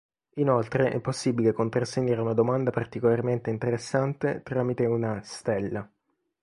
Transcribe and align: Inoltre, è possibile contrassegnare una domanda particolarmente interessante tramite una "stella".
Inoltre, 0.37 0.89
è 0.89 0.99
possibile 0.99 1.51
contrassegnare 1.53 2.21
una 2.21 2.33
domanda 2.33 2.71
particolarmente 2.71 3.51
interessante 3.51 4.41
tramite 4.43 4.87
una 4.87 5.21
"stella". 5.21 5.87